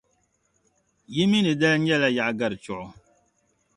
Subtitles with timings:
[1.13, 2.87] Yi mi ni dali nyɛla Yaɣigari Chuɣu.